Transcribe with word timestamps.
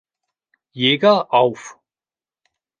Jäger“ 0.73 1.31
auf. 1.31 1.77